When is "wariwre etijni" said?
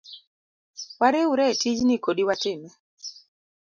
0.99-1.95